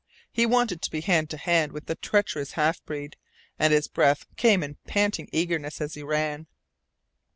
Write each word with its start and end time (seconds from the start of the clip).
He 0.31 0.47
wanted 0.47 0.81
to 0.81 0.89
be 0.89 1.01
hand 1.01 1.29
to 1.29 1.37
hand 1.37 1.71
with 1.73 1.85
the 1.85 1.93
treacherous 1.93 2.53
half 2.53 2.83
breed, 2.85 3.17
and 3.59 3.71
his 3.71 3.87
breath 3.87 4.25
came 4.35 4.63
in 4.63 4.77
panting 4.87 5.29
eagerness 5.31 5.79
as 5.79 5.93
he 5.93 6.01
ran. 6.01 6.47